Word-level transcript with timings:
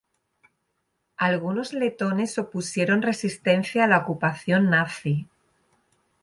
Algunos 1.17 1.73
letones 1.73 2.39
opusieron 2.39 3.03
resistencia 3.03 3.83
a 3.83 3.87
la 3.87 3.99
ocupación 3.99 4.71
nazi. 4.71 5.27